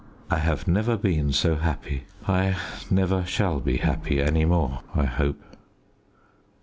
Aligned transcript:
I 0.31 0.39
have 0.39 0.67
never 0.67 0.97
been 0.97 1.31
so 1.31 1.57
happy; 1.57 2.05
I 2.27 2.57
never 2.89 3.23
shall 3.23 3.59
be 3.59 3.77
happy 3.77 4.19
any 4.19 4.45
more, 4.45 4.81
I 4.95 5.05
hope. 5.05 5.43